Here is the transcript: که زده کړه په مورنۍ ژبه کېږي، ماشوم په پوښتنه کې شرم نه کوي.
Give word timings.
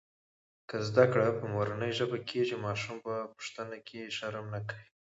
که 0.69 0.77
زده 0.87 1.05
کړه 1.11 1.27
په 1.39 1.45
مورنۍ 1.53 1.91
ژبه 1.97 2.17
کېږي، 2.29 2.55
ماشوم 2.65 2.97
په 3.05 3.13
پوښتنه 3.33 3.77
کې 3.87 4.01
شرم 4.17 4.45
نه 4.53 4.59
کوي. 4.69 4.85